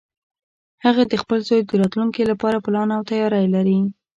هغه 0.85 1.03
د 1.07 1.13
خپل 1.21 1.39
زوی 1.47 1.61
د 1.63 1.71
راتلونکې 1.81 2.23
لپاره 2.31 2.63
پلان 2.65 2.89
او 2.97 3.01
تیاری 3.09 3.45
لري 3.55 3.79